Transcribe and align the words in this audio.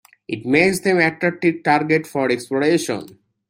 This 0.27 0.43
makes 0.45 0.79
them 0.79 0.97
an 0.97 1.13
attractive 1.13 1.61
target 1.61 2.07
for 2.07 2.31
exploration. 2.31 3.19